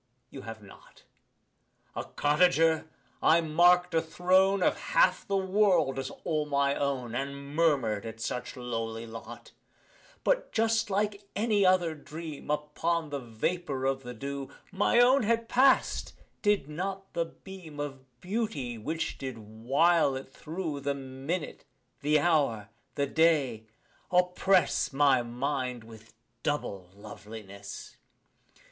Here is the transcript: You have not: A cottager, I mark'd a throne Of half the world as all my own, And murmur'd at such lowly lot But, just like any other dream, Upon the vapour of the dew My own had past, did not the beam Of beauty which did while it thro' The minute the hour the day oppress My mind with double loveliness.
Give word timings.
You 0.31 0.41
have 0.41 0.63
not: 0.63 1.03
A 1.95 2.05
cottager, 2.05 2.89
I 3.21 3.39
mark'd 3.39 3.93
a 3.93 4.01
throne 4.01 4.63
Of 4.63 4.75
half 4.93 5.27
the 5.27 5.37
world 5.37 5.99
as 5.99 6.09
all 6.23 6.47
my 6.47 6.73
own, 6.73 7.13
And 7.13 7.55
murmur'd 7.55 8.03
at 8.07 8.19
such 8.19 8.55
lowly 8.57 9.05
lot 9.05 9.51
But, 10.23 10.51
just 10.51 10.89
like 10.89 11.27
any 11.35 11.63
other 11.67 11.93
dream, 11.93 12.49
Upon 12.49 13.11
the 13.11 13.19
vapour 13.19 13.85
of 13.85 14.01
the 14.01 14.15
dew 14.15 14.49
My 14.71 14.99
own 14.99 15.21
had 15.21 15.47
past, 15.47 16.13
did 16.41 16.67
not 16.67 17.13
the 17.13 17.25
beam 17.25 17.79
Of 17.79 18.19
beauty 18.21 18.79
which 18.79 19.19
did 19.19 19.37
while 19.37 20.15
it 20.15 20.33
thro' 20.33 20.79
The 20.79 20.95
minute 20.95 21.63
the 22.01 22.17
hour 22.19 22.69
the 22.95 23.05
day 23.05 23.67
oppress 24.09 24.91
My 24.91 25.21
mind 25.21 25.83
with 25.83 26.15
double 26.41 26.89
loveliness. 26.95 27.97